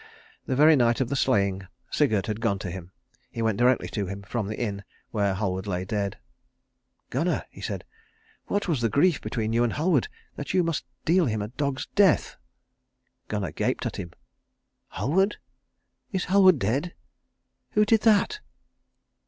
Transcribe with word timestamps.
The 0.47 0.55
very 0.55 0.75
night 0.75 0.99
of 0.99 1.09
the 1.09 1.15
slaying 1.15 1.67
Sigurd 1.91 2.25
had 2.25 2.41
gone 2.41 2.57
to 2.57 2.71
him. 2.71 2.91
He 3.29 3.43
went 3.43 3.59
directly 3.59 3.87
to 3.89 4.07
him 4.07 4.23
from 4.23 4.47
the 4.47 4.59
inn 4.59 4.83
where 5.11 5.35
Halward 5.35 5.67
lay 5.67 5.85
dead. 5.85 6.17
"Gunnar," 7.11 7.45
he 7.51 7.61
said, 7.61 7.83
"what 8.47 8.67
was 8.67 8.81
the 8.81 8.89
grief 8.89 9.21
between 9.21 9.53
you 9.53 9.63
and 9.63 9.73
Halward 9.73 10.07
that 10.37 10.55
you 10.55 10.63
must 10.63 10.85
deal 11.05 11.27
him 11.27 11.43
a 11.43 11.49
dog's 11.49 11.85
death?" 11.93 12.35
Gunnar 13.27 13.51
gaped 13.51 13.85
at 13.85 13.97
him. 13.97 14.09
"Halward? 14.95 15.37
Is 16.11 16.25
Halward 16.25 16.57
dead? 16.57 16.95
Who 17.73 17.85
did 17.85 18.01
that?" 18.01 18.39